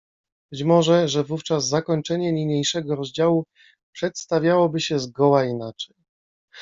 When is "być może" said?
0.51-1.07